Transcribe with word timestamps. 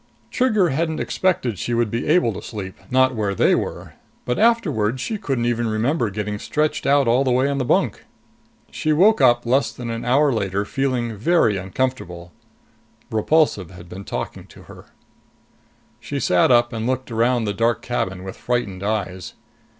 Trigger 0.31 0.69
hadn't 0.69 0.99
expected 0.99 1.59
she 1.59 1.75
would 1.75 1.91
be 1.91 2.07
able 2.07 2.33
to 2.33 2.41
sleep, 2.41 2.73
not 2.89 3.13
where 3.13 3.35
they 3.35 3.53
were. 3.53 3.93
But 4.25 4.39
afterwards 4.39 4.99
she 4.99 5.19
couldn't 5.19 5.45
even 5.45 5.67
remember 5.67 6.09
getting 6.09 6.39
stretched 6.39 6.87
out 6.87 7.07
all 7.07 7.23
the 7.23 7.29
way 7.29 7.47
on 7.47 7.59
the 7.59 7.65
bunk. 7.65 8.03
She 8.71 8.93
woke 8.93 9.21
up 9.21 9.45
less 9.45 9.71
than 9.71 9.91
an 9.91 10.03
hour 10.03 10.33
later, 10.33 10.65
feeling 10.65 11.15
very 11.15 11.55
uncomfortable. 11.55 12.31
Repulsive 13.11 13.69
had 13.69 13.87
been 13.87 14.03
talking 14.03 14.47
to 14.47 14.63
her. 14.63 14.85
She 15.99 16.19
sat 16.19 16.49
up 16.49 16.73
and 16.73 16.87
looked 16.87 17.11
around 17.11 17.43
the 17.43 17.53
dark 17.53 17.83
cabin 17.83 18.23
with 18.23 18.35
frightened 18.37 18.81
eyes. 18.81 19.33